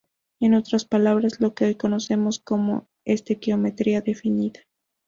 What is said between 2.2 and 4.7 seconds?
como "estequiometría definida".